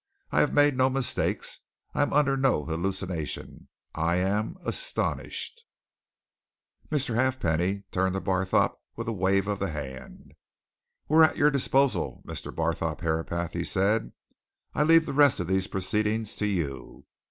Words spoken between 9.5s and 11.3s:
the hand. "We are